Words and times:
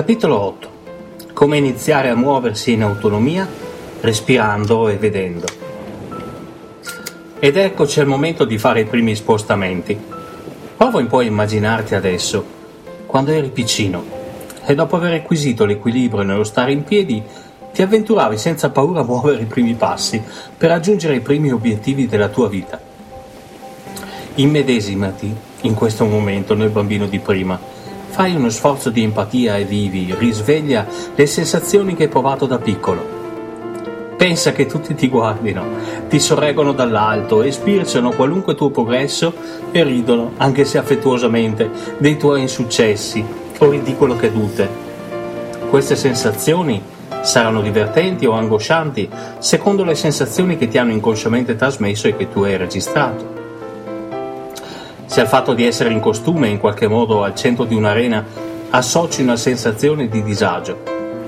Capitolo 0.00 0.40
8. 0.40 0.70
Come 1.34 1.58
iniziare 1.58 2.08
a 2.08 2.16
muoversi 2.16 2.72
in 2.72 2.82
autonomia 2.82 3.46
respirando 4.00 4.88
e 4.88 4.96
vedendo. 4.96 5.46
Ed 7.38 7.58
eccoci 7.58 8.00
al 8.00 8.06
momento 8.06 8.46
di 8.46 8.56
fare 8.56 8.80
i 8.80 8.86
primi 8.86 9.14
spostamenti. 9.14 10.00
Prova 10.74 11.00
un 11.00 11.06
po' 11.06 11.18
a 11.18 11.24
immaginarti 11.24 11.94
adesso, 11.94 12.42
quando 13.04 13.32
eri 13.32 13.50
piccino, 13.50 14.02
e 14.64 14.74
dopo 14.74 14.96
aver 14.96 15.12
acquisito 15.12 15.66
l'equilibrio 15.66 16.22
nello 16.22 16.44
stare 16.44 16.72
in 16.72 16.82
piedi, 16.82 17.22
ti 17.70 17.82
avventuravi 17.82 18.38
senza 18.38 18.70
paura 18.70 19.00
a 19.00 19.04
muovere 19.04 19.42
i 19.42 19.44
primi 19.44 19.74
passi 19.74 20.22
per 20.56 20.70
raggiungere 20.70 21.16
i 21.16 21.20
primi 21.20 21.52
obiettivi 21.52 22.06
della 22.06 22.28
tua 22.28 22.48
vita. 22.48 22.80
Immedesimati 24.36 25.36
in 25.60 25.74
questo 25.74 26.06
momento 26.06 26.54
nel 26.54 26.70
bambino 26.70 27.04
di 27.04 27.18
prima 27.18 27.79
Fai 28.10 28.34
uno 28.34 28.50
sforzo 28.50 28.90
di 28.90 29.04
empatia 29.04 29.56
e 29.56 29.64
vivi, 29.64 30.12
risveglia 30.18 30.84
le 31.14 31.26
sensazioni 31.26 31.94
che 31.94 32.02
hai 32.02 32.08
provato 32.08 32.44
da 32.44 32.58
piccolo. 32.58 33.18
Pensa 34.16 34.50
che 34.52 34.66
tutti 34.66 34.94
ti 34.94 35.08
guardino, 35.08 35.64
ti 36.08 36.18
sorreggono 36.18 36.72
dall'alto 36.72 37.42
e 37.42 37.52
spirciano 37.52 38.10
qualunque 38.10 38.56
tuo 38.56 38.70
progresso 38.70 39.32
e 39.70 39.84
ridono, 39.84 40.32
anche 40.38 40.64
se 40.64 40.76
affettuosamente, 40.76 41.70
dei 41.98 42.16
tuoi 42.16 42.42
insuccessi 42.42 43.24
o 43.58 43.70
ridicolo 43.70 44.16
cadute. 44.16 44.68
Queste 45.70 45.94
sensazioni 45.94 46.82
saranno 47.22 47.62
divertenti 47.62 48.26
o 48.26 48.32
angoscianti 48.32 49.08
secondo 49.38 49.84
le 49.84 49.94
sensazioni 49.94 50.58
che 50.58 50.66
ti 50.66 50.78
hanno 50.78 50.92
inconsciamente 50.92 51.54
trasmesso 51.54 52.08
e 52.08 52.16
che 52.16 52.28
tu 52.28 52.42
hai 52.42 52.56
registrato 52.56 53.39
se 55.10 55.20
al 55.20 55.26
fatto 55.26 55.54
di 55.54 55.66
essere 55.66 55.90
in 55.90 55.98
costume 55.98 56.46
in 56.46 56.60
qualche 56.60 56.86
modo 56.86 57.24
al 57.24 57.34
centro 57.34 57.64
di 57.64 57.74
un'arena 57.74 58.24
associ 58.70 59.22
una 59.22 59.34
sensazione 59.34 60.06
di 60.06 60.22
disagio. 60.22 60.84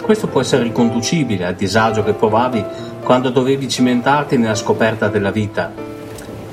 Questo 0.00 0.28
può 0.28 0.40
essere 0.40 0.62
riconducibile 0.62 1.44
al 1.44 1.56
disagio 1.56 2.02
che 2.02 2.14
provavi 2.14 2.64
quando 3.04 3.28
dovevi 3.28 3.68
cimentarti 3.68 4.38
nella 4.38 4.54
scoperta 4.54 5.08
della 5.08 5.30
vita 5.30 5.74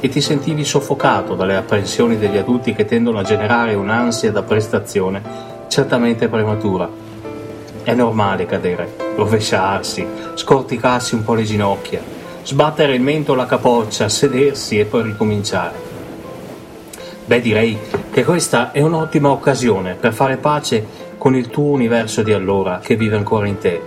e 0.01 0.09
ti 0.09 0.19
sentivi 0.19 0.65
soffocato 0.65 1.35
dalle 1.35 1.55
apprensioni 1.55 2.17
degli 2.17 2.35
adulti 2.35 2.73
che 2.73 2.83
tendono 2.83 3.19
a 3.19 3.23
generare 3.23 3.73
un'ansia 3.73 4.33
da 4.33 4.43
prestazione 4.43 5.21
certamente 5.69 6.27
prematura. 6.27 6.89
È 7.83 7.93
normale 7.93 8.45
cadere, 8.45 8.97
rovesciarsi, 9.15 10.05
scorticarsi 10.33 11.15
un 11.15 11.23
po' 11.23 11.35
le 11.35 11.43
ginocchia, 11.43 12.01
sbattere 12.43 12.95
il 12.95 13.01
mento 13.01 13.31
o 13.31 13.35
la 13.35 13.45
capoccia, 13.45 14.09
sedersi 14.09 14.77
e 14.77 14.83
poi 14.83 15.03
ricominciare. 15.03 15.92
Beh, 17.25 17.39
direi 17.39 17.79
che 18.11 18.25
questa 18.25 18.73
è 18.73 18.81
un'ottima 18.81 19.29
occasione 19.29 19.93
per 19.93 20.13
fare 20.13 20.35
pace 20.35 20.85
con 21.17 21.37
il 21.37 21.47
tuo 21.47 21.71
universo 21.71 22.21
di 22.21 22.33
allora 22.33 22.79
che 22.79 22.97
vive 22.97 23.15
ancora 23.15 23.47
in 23.47 23.57
te. 23.59 23.81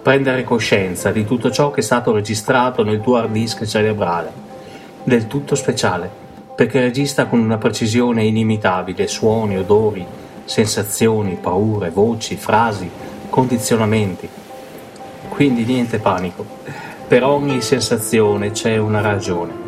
Prendere 0.00 0.44
coscienza 0.44 1.10
di 1.10 1.26
tutto 1.26 1.50
ciò 1.50 1.70
che 1.70 1.80
è 1.80 1.82
stato 1.82 2.10
registrato 2.10 2.82
nel 2.82 3.02
tuo 3.02 3.16
hard 3.16 3.32
disk 3.32 3.66
cerebrale, 3.66 4.32
del 5.04 5.26
tutto 5.26 5.54
speciale, 5.54 6.10
perché 6.54 6.80
registra 6.80 7.26
con 7.26 7.38
una 7.38 7.58
precisione 7.58 8.24
inimitabile 8.24 9.06
suoni, 9.08 9.58
odori, 9.58 10.06
sensazioni, 10.46 11.36
paure, 11.38 11.90
voci, 11.90 12.36
frasi, 12.36 12.88
condizionamenti. 13.28 14.26
Quindi 15.28 15.64
niente 15.64 15.98
panico. 15.98 16.46
Per 17.06 17.22
ogni 17.24 17.60
sensazione 17.60 18.52
c'è 18.52 18.78
una 18.78 19.02
ragione 19.02 19.67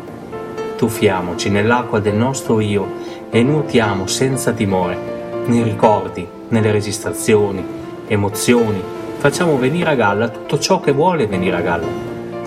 tuffiamoci 0.81 1.51
nell'acqua 1.51 1.99
del 1.99 2.15
nostro 2.15 2.59
io 2.59 2.87
e 3.29 3.43
nuotiamo 3.43 4.07
senza 4.07 4.51
timore, 4.51 5.43
nei 5.45 5.61
ricordi, 5.61 6.27
nelle 6.47 6.71
registrazioni, 6.71 7.63
emozioni, 8.07 8.81
facciamo 9.17 9.59
venire 9.59 9.91
a 9.91 9.93
galla 9.93 10.29
tutto 10.29 10.57
ciò 10.57 10.79
che 10.79 10.91
vuole 10.91 11.27
venire 11.27 11.55
a 11.55 11.61
galla. 11.61 11.85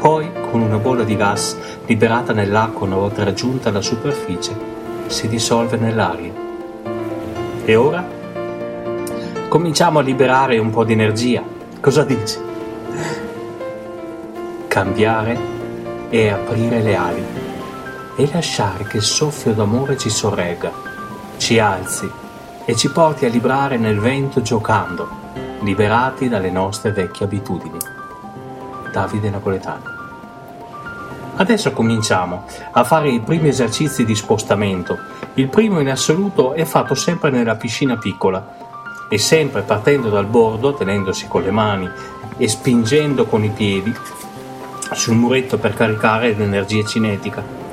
Poi, 0.00 0.28
con 0.50 0.62
una 0.62 0.78
bolla 0.78 1.04
di 1.04 1.14
gas 1.16 1.56
liberata 1.86 2.32
nell'acqua 2.32 2.88
una 2.88 2.96
volta 2.96 3.22
raggiunta 3.22 3.70
la 3.70 3.80
superficie, 3.80 4.52
si 5.06 5.28
dissolve 5.28 5.76
nell'aria. 5.76 6.32
E 7.64 7.76
ora? 7.76 8.04
Cominciamo 9.46 10.00
a 10.00 10.02
liberare 10.02 10.58
un 10.58 10.70
po' 10.70 10.82
di 10.82 10.92
energia. 10.92 11.40
Cosa 11.80 12.02
dici? 12.02 12.36
Cambiare 14.66 15.38
e 16.10 16.30
aprire 16.30 16.82
le 16.82 16.96
ali 16.96 17.43
e 18.16 18.28
lasciare 18.32 18.84
che 18.84 18.98
il 18.98 19.02
soffio 19.02 19.52
d'amore 19.52 19.96
ci 19.98 20.08
sorregga, 20.08 20.70
ci 21.36 21.58
alzi 21.58 22.10
e 22.64 22.76
ci 22.76 22.90
porti 22.90 23.26
a 23.26 23.28
librare 23.28 23.76
nel 23.76 23.98
vento 23.98 24.40
giocando, 24.40 25.08
liberati 25.60 26.28
dalle 26.28 26.50
nostre 26.50 26.92
vecchie 26.92 27.26
abitudini. 27.26 27.78
Davide 28.92 29.30
Napoletano. 29.30 29.92
Adesso 31.36 31.72
cominciamo 31.72 32.44
a 32.70 32.84
fare 32.84 33.10
i 33.10 33.20
primi 33.20 33.48
esercizi 33.48 34.04
di 34.04 34.14
spostamento. 34.14 34.96
Il 35.34 35.48
primo 35.48 35.80
in 35.80 35.90
assoluto 35.90 36.52
è 36.52 36.64
fatto 36.64 36.94
sempre 36.94 37.30
nella 37.30 37.56
piscina 37.56 37.96
piccola 37.96 38.62
e 39.08 39.18
sempre 39.18 39.62
partendo 39.62 40.10
dal 40.10 40.26
bordo, 40.26 40.74
tenendosi 40.74 41.26
con 41.26 41.42
le 41.42 41.50
mani 41.50 41.90
e 42.36 42.48
spingendo 42.48 43.26
con 43.26 43.42
i 43.42 43.50
piedi 43.50 43.92
sul 44.92 45.16
muretto 45.16 45.58
per 45.58 45.74
caricare 45.74 46.34
l'energia 46.34 46.84
cinetica 46.84 47.63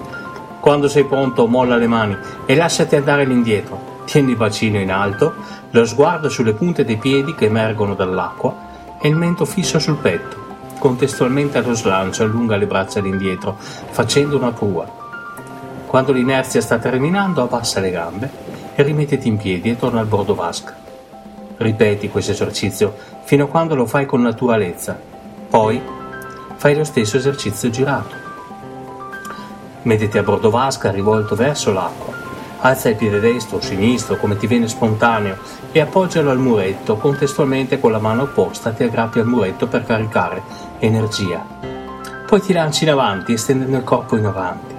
quando 0.62 0.88
sei 0.88 1.06
pronto, 1.06 1.48
molla 1.48 1.76
le 1.76 1.88
mani 1.88 2.16
e 2.46 2.56
lasciati 2.56 2.96
andare 2.96 3.24
all'indietro. 3.24 4.04
Tieni 4.06 4.32
il 4.32 4.38
bacino 4.38 4.78
in 4.80 4.92
alto, 4.92 5.34
lo 5.72 5.86
sguardo 5.86 6.30
sulle 6.30 6.54
punte 6.54 6.86
dei 6.86 6.98
piedi 6.98 7.34
che 7.34 7.46
emergono 7.46 7.96
dall'acqua 7.96 8.70
e 9.02 9.08
il 9.08 9.16
mento 9.16 9.44
fisso 9.44 9.80
sul 9.80 9.98
petto. 9.98 10.38
Contestualmente 10.78 11.58
allo 11.58 11.74
slancio 11.74 12.24
allunga 12.24 12.58
le 12.58 12.68
braccia 12.68 13.00
all'indietro, 13.00 13.58
facendo 13.58 14.38
una 14.38 14.52
prua. 14.52 14.86
Quando 15.88 16.12
l'inerzia 16.12 16.62
sta 16.62 16.78
terminando, 16.78 17.42
abbassa 17.42 17.80
le 17.80 17.90
gambe 17.90 18.30
e 18.76 18.84
rimettiti 18.84 19.28
in 19.28 19.38
piedi 19.38 19.72
e 19.72 19.78
torna 19.78 20.00
al 20.00 20.06
bordo 20.06 20.36
vasca. 20.36 20.76
Ripeti 21.58 22.10
questo 22.10 22.34
esercizio 22.34 22.96
fino 23.24 23.46
a 23.46 23.48
quando 23.48 23.74
lo 23.74 23.88
fai 23.88 24.06
con 24.06 24.22
naturalezza. 24.22 25.00
Poi 25.50 25.82
fai 26.56 26.76
lo 26.76 26.84
stesso 26.84 27.18
esercizio 27.18 27.72
girato. 27.72 28.21
Mettiti 29.84 30.20
a 30.20 30.24
bordo 30.24 30.52
vasca 30.52 30.92
rivolto 30.92 31.36
verso 31.36 31.74
l'acqua. 31.74 32.14
Alza 32.60 32.90
il 32.90 32.96
piede 32.96 33.20
destro 33.20 33.58
o 33.58 33.62
sinistro 33.62 34.18
come 34.18 34.38
ti 34.38 34.46
viene 34.46 34.68
spontaneo 34.68 35.38
e 35.72 35.80
appoggialo 35.80 36.30
al 36.30 36.38
muretto, 36.38 36.98
contestualmente 36.98 37.80
con 37.80 37.92
la 37.92 37.98
mano 37.98 38.24
opposta 38.24 38.70
ti 38.70 38.84
aggrappi 38.84 39.18
al 39.18 39.26
muretto 39.26 39.66
per 39.66 39.84
caricare 39.84 40.44
energia. 40.78 41.44
Poi 42.28 42.42
ti 42.42 42.54
lanci 42.54 42.84
in 42.84 42.92
avanti 42.92 43.34
estendendo 43.34 43.78
il 43.78 43.84
corpo 43.84 44.16
in 44.16 44.26
avanti, 44.26 44.76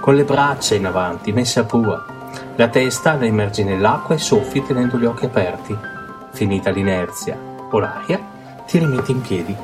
con 0.00 0.14
le 0.14 0.24
braccia 0.24 0.74
in 0.74 0.84
avanti 0.84 1.32
messe 1.32 1.60
a 1.60 1.64
prua. 1.64 2.04
La 2.56 2.68
testa 2.68 3.14
la 3.14 3.24
immergi 3.24 3.64
nell'acqua 3.64 4.14
e 4.14 4.18
soffi 4.18 4.62
tenendo 4.62 4.98
gli 4.98 5.06
occhi 5.06 5.24
aperti. 5.24 5.74
Finita 6.32 6.68
l'inerzia 6.68 7.38
o 7.70 7.78
l'aria, 7.78 8.20
ti 8.66 8.78
rimetti 8.78 9.12
in 9.12 9.22
piedi 9.22 9.56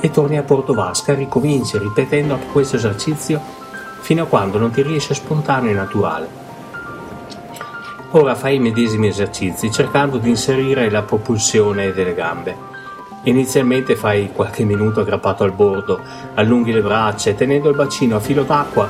e 0.00 0.10
torni 0.10 0.36
a 0.36 0.42
bordo 0.42 0.74
vasca 0.74 1.12
e 1.12 1.14
ricominci 1.14 1.78
ripetendo 1.78 2.34
anche 2.34 2.46
questo 2.46 2.74
esercizio 2.74 3.60
fino 4.02 4.24
a 4.24 4.26
quando 4.26 4.58
non 4.58 4.72
ti 4.72 4.82
riesce 4.82 5.14
spontaneo 5.14 5.70
e 5.70 5.74
naturale. 5.74 6.28
Ora 8.10 8.34
fai 8.34 8.56
i 8.56 8.58
medesimi 8.58 9.06
esercizi 9.06 9.70
cercando 9.70 10.18
di 10.18 10.28
inserire 10.28 10.90
la 10.90 11.02
propulsione 11.02 11.92
delle 11.92 12.12
gambe. 12.12 12.70
Inizialmente 13.22 13.94
fai 13.94 14.32
qualche 14.32 14.64
minuto 14.64 15.00
aggrappato 15.00 15.44
al 15.44 15.52
bordo, 15.52 16.00
allunghi 16.34 16.72
le 16.72 16.82
braccia 16.82 17.30
e 17.30 17.36
tenendo 17.36 17.70
il 17.70 17.76
bacino 17.76 18.16
a 18.16 18.20
filo 18.20 18.42
d'acqua, 18.42 18.88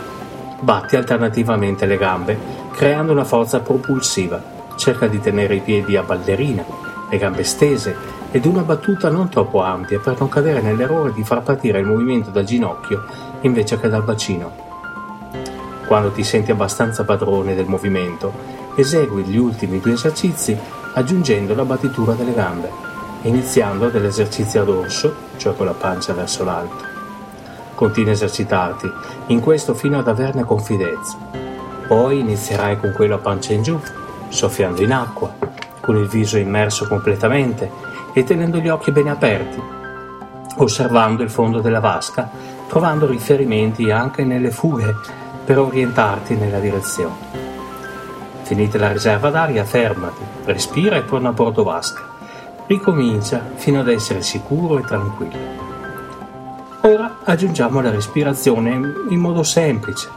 batti 0.58 0.96
alternativamente 0.96 1.84
le 1.84 1.98
gambe, 1.98 2.38
creando 2.72 3.12
una 3.12 3.24
forza 3.24 3.60
propulsiva. 3.60 4.42
Cerca 4.76 5.06
di 5.06 5.20
tenere 5.20 5.56
i 5.56 5.60
piedi 5.60 5.94
a 5.94 6.02
ballerina, 6.02 6.64
le 7.10 7.18
gambe 7.18 7.44
stese 7.44 7.94
ed 8.30 8.46
una 8.46 8.62
battuta 8.62 9.10
non 9.10 9.28
troppo 9.28 9.62
ampia 9.62 10.00
per 10.00 10.18
non 10.18 10.30
cadere 10.30 10.62
nell'errore 10.62 11.12
di 11.12 11.22
far 11.22 11.42
partire 11.42 11.78
il 11.78 11.86
movimento 11.86 12.30
dal 12.30 12.44
ginocchio 12.44 13.04
invece 13.42 13.78
che 13.78 13.90
dal 13.90 14.02
bacino. 14.02 14.71
Quando 15.86 16.10
ti 16.10 16.24
senti 16.24 16.50
abbastanza 16.50 17.04
padrone 17.04 17.54
del 17.54 17.66
movimento, 17.66 18.32
esegui 18.76 19.24
gli 19.24 19.36
ultimi 19.36 19.80
due 19.80 19.92
esercizi 19.92 20.56
aggiungendo 20.94 21.54
la 21.54 21.64
battitura 21.64 22.12
delle 22.12 22.34
gambe, 22.34 22.70
iniziando 23.22 23.88
dall'esercizio 23.88 24.62
a 24.62 24.64
dorso, 24.64 25.14
cioè 25.36 25.54
con 25.54 25.66
la 25.66 25.72
pancia 25.72 26.12
verso 26.12 26.44
l'alto. 26.44 26.90
Continua 27.74 28.10
a 28.10 28.14
esercitarti 28.14 28.90
in 29.26 29.40
questo 29.40 29.74
fino 29.74 29.98
ad 29.98 30.08
averne 30.08 30.44
confidenza. 30.44 31.16
Poi 31.86 32.20
inizierai 32.20 32.78
con 32.78 32.92
quello 32.92 33.16
a 33.16 33.18
pancia 33.18 33.52
in 33.52 33.62
giù, 33.62 33.78
soffiando 34.28 34.82
in 34.82 34.92
acqua, 34.92 35.34
con 35.80 35.96
il 35.96 36.06
viso 36.06 36.38
immerso 36.38 36.86
completamente 36.86 37.70
e 38.12 38.24
tenendo 38.24 38.58
gli 38.58 38.68
occhi 38.68 38.92
ben 38.92 39.08
aperti, 39.08 39.60
osservando 40.56 41.22
il 41.22 41.30
fondo 41.30 41.60
della 41.60 41.80
vasca, 41.80 42.30
trovando 42.68 43.06
riferimenti 43.06 43.90
anche 43.90 44.24
nelle 44.24 44.50
fughe 44.50 44.94
per 45.44 45.58
orientarti 45.58 46.34
nella 46.34 46.58
direzione. 46.58 47.50
Finita 48.42 48.78
la 48.78 48.92
riserva 48.92 49.30
d'aria, 49.30 49.64
fermati, 49.64 50.22
respira 50.44 50.96
e 50.96 51.04
torna 51.04 51.30
a 51.30 51.32
bordo 51.32 51.62
vasca. 51.62 52.10
ricomincia 52.66 53.42
fino 53.54 53.80
ad 53.80 53.88
essere 53.88 54.22
sicuro 54.22 54.78
e 54.78 54.82
tranquillo. 54.82 55.60
Ora 56.82 57.18
aggiungiamo 57.24 57.80
la 57.80 57.90
respirazione 57.90 58.70
in 59.08 59.18
modo 59.20 59.42
semplice 59.42 60.08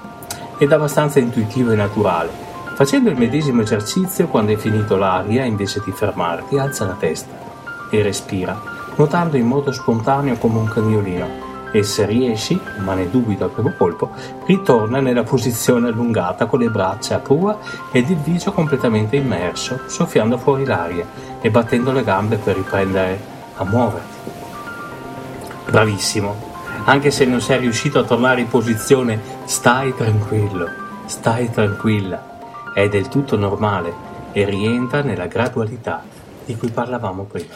ed 0.57 0.72
abbastanza 0.72 1.19
intuitivo 1.19 1.72
e 1.72 1.75
naturale. 1.75 2.30
Facendo 2.75 3.10
il 3.10 3.18
medesimo 3.18 3.62
esercizio 3.62 4.27
quando 4.27 4.51
hai 4.51 4.57
finito 4.57 4.95
l'aria, 4.95 5.44
invece 5.44 5.81
di 5.83 5.92
fermarti, 5.92 6.57
alza 6.57 6.86
la 6.86 6.94
testa 6.94 7.33
e 7.89 8.01
respira, 8.01 8.60
nuotando 8.95 9.38
in 9.38 9.48
modo 9.48 9.72
spontaneo 9.72 10.38
come 10.38 10.60
un 10.60 10.66
cagnolino. 10.66 11.44
E 11.71 11.83
se 11.83 12.06
riesci, 12.06 12.59
ma 12.83 12.94
ne 12.94 13.09
dubito 13.09 13.44
al 13.44 13.50
primo 13.50 13.73
colpo, 13.77 14.12
ritorna 14.45 15.00
nella 15.00 15.23
posizione 15.23 15.89
allungata 15.89 16.45
con 16.45 16.59
le 16.59 16.69
braccia 16.69 17.15
a 17.15 17.19
prua 17.19 17.57
ed 17.91 18.09
il 18.09 18.17
viso 18.17 18.51
completamente 18.51 19.17
immerso, 19.17 19.81
soffiando 19.88 20.38
fuori 20.38 20.65
l'aria 20.65 21.06
e 21.41 21.50
battendo 21.50 21.91
le 21.91 22.03
gambe 22.03 22.38
per 22.38 22.56
riprendere 22.56 23.19
a 23.57 23.63
muoverti. 23.65 24.31
Bravissimo! 25.69 26.53
Anche 26.85 27.09
se 27.09 27.25
non 27.25 27.41
sei 27.41 27.59
riuscito 27.59 27.97
a 27.97 28.03
tornare 28.03 28.41
in 28.41 28.47
posizione, 28.47 29.19
stai 29.45 29.95
tranquillo, 29.95 30.69
stai 31.06 31.50
tranquilla. 31.50 32.33
È 32.73 32.88
del 32.88 33.07
tutto 33.07 33.35
normale 33.38 33.91
e 34.31 34.45
rientra 34.45 35.01
nella 35.01 35.25
gradualità 35.25 36.03
di 36.45 36.56
cui 36.56 36.69
parlavamo 36.69 37.23
prima. 37.23 37.53